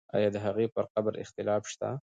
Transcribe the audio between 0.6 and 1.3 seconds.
پر قبر